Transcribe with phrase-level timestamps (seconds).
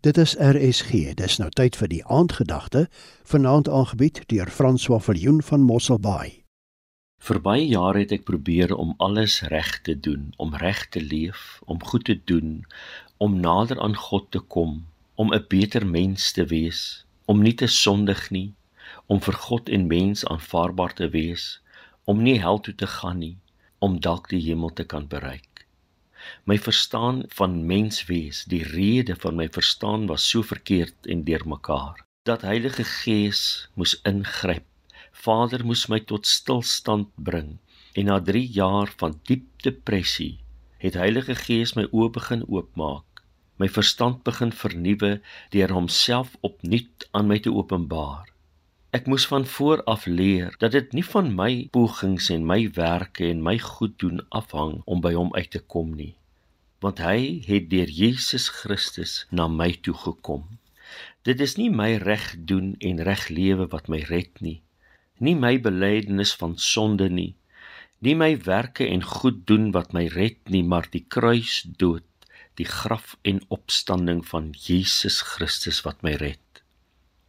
[0.00, 1.14] Dit is RSG.
[1.18, 2.84] Dis nou tyd vir die aandgedagte,
[3.26, 6.44] vanaand aangebied deur François Viljoen van Mosselbaai.
[7.18, 11.58] Vir baie jare het ek probeer om alles reg te doen, om reg te leef,
[11.66, 12.62] om goed te doen,
[13.18, 14.86] om nader aan God te kom,
[15.18, 18.54] om 'n beter mens te wees, om nie te sondig nie,
[19.06, 21.58] om vir God en mens aanvaarbaar te wees,
[22.04, 23.36] om nie hel toe te gaan nie,
[23.78, 25.57] om dalk die hemel te kan bereik.
[26.44, 32.06] My verstaan van mens wees, die rede van my verstaan was so verkeerd en deurmekaar
[32.22, 34.64] dat Heilige Gees moes ingryp.
[35.12, 37.56] Vader moes my tot stilstand bring
[37.92, 40.38] en na 3 jaar van diep depressie
[40.78, 43.22] het Heilige Gees my oë begin oopmaak.
[43.58, 45.16] My verstand begin vernuwe
[45.54, 48.28] deur homself opnuut aan my te openbaar.
[48.94, 53.26] Ek moes van voor af leer dat dit nie van my pogings en my werke
[53.26, 56.14] en my goed doen afhang om by hom uit te kom nie.
[56.84, 60.44] Want hy het deur Jesus Christus na my toe gekom.
[61.26, 64.60] Dit is nie my reg doen en reg lewe wat my red nie.
[65.18, 67.34] Nie my belydenis van sonde nie.
[67.98, 72.06] Nie my werke en goed doen wat my red nie, maar die kruisdood,
[72.54, 76.62] die graf en opstanding van Jesus Christus wat my red.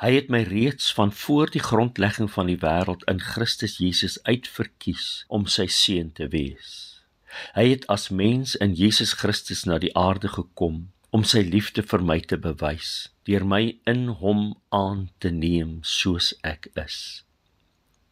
[0.00, 5.24] Hy het my reeds van voor die grondlegging van die wêreld in Christus Jesus uitverkies
[5.28, 6.99] om sy seun te wees.
[7.54, 12.02] Hy het as mens in Jesus Christus na die aarde gekom om sy liefde vir
[12.06, 17.22] my te bewys deur my in hom aan te neem soos ek is.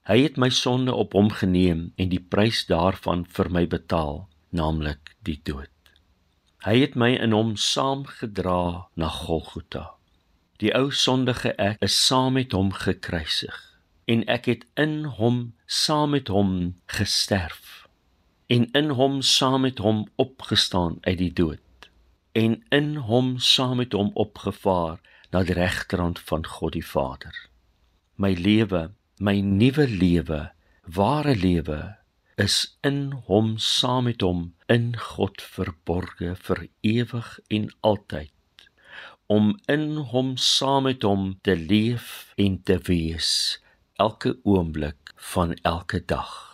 [0.08, 5.12] Hy het my sonde op hom geneem en die prys daarvan vir my betaal, naamlik
[5.26, 5.74] die dood.
[6.64, 9.98] Hy het my in hom saamgedra na Golgotha.
[10.58, 13.58] Die ou sondige ek is saam met hom gekruisig
[14.08, 16.54] en ek het in hom saam met hom
[16.90, 17.87] gesterf
[18.48, 21.88] en in hom saam met hom opgestaan uit die dood
[22.32, 24.98] en in hom saam met hom opgevaar
[25.32, 27.34] na die regterrand van God die Vader.
[28.16, 28.88] My lewe,
[29.20, 30.40] my nuwe lewe,
[30.84, 31.80] ware lewe
[32.38, 38.32] is in hom saam met hom in God verborge vir ewig en altyd
[39.28, 43.30] om in hom saam met hom te leef en te wees
[44.00, 46.47] elke oomblik van elke dag.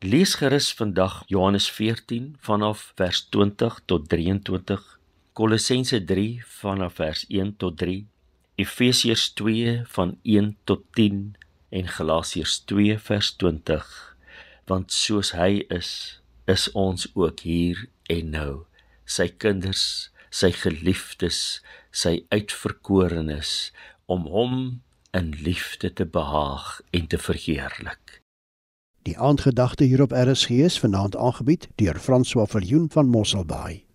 [0.00, 5.00] Lees gerus vandag Johannes 14 vanaf vers 20 tot 23,
[5.32, 8.06] Kolossense 3 vanaf vers 1 tot 3,
[8.54, 11.34] Efesiërs 2 van 1 tot 10
[11.68, 13.88] en Galasiërs 2 vers 20,
[14.70, 15.90] want soos hy is,
[16.46, 18.52] is ons ook hier en nou,
[19.02, 21.58] sy kinders sy geliefdes,
[21.90, 23.72] sy uitverkorenes
[24.06, 24.56] om hom
[25.10, 28.20] in liefde te behaag en te verheerlik.
[29.08, 33.87] Die aandgedagte hier op RSG is vanaand aangebied deur François Viljoen van Mosselbaai.